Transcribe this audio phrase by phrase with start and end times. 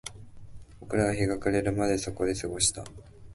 [0.79, 2.83] 僕らは日が暮れるまでそこで過ごした